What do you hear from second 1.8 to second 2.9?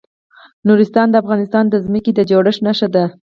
ځمکې د جوړښت نښه